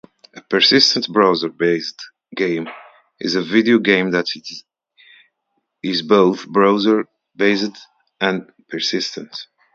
[0.33, 2.01] A persistent browser-based
[2.35, 2.67] game
[3.19, 4.25] is a video game that
[5.83, 7.77] is both browser-based
[8.19, 9.45] and persistent.